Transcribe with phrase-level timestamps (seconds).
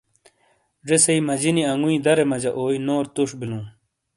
[0.87, 3.65] زیسئی مَجِینی انگُوئ دَرے مَجا اوئی نور تُوش بِیلُوں۔